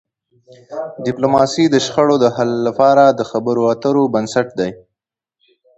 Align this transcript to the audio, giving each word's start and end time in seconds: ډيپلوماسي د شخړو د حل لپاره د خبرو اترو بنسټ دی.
ډيپلوماسي 1.05 1.65
د 1.69 1.75
شخړو 1.85 2.15
د 2.23 2.25
حل 2.35 2.51
لپاره 2.67 3.03
د 3.09 3.21
خبرو 3.31 3.61
اترو 3.73 4.03
بنسټ 4.13 4.47
دی. 4.59 4.71